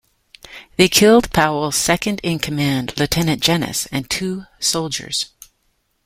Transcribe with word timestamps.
They 0.77 0.87
killed 0.89 1.31
Powell's 1.31 1.75
second-in-command, 1.75 2.99
Lt. 2.99 3.13
Jenness, 3.39 3.87
and 3.91 4.09
two 4.09 4.45
soldiers. 4.59 5.27